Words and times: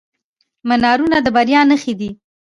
منارونه 0.67 1.17
د 1.25 1.27
بریا 1.35 1.61
نښې 1.69 1.93
دي. 1.99 2.09